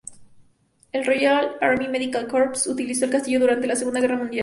[0.93, 4.39] La "Royal Army Medical Corps" utilizó el castillo durante la Segunda Guerra Mundial.